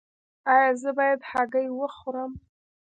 [0.53, 2.31] ایا زه باید هګۍ وخورم؟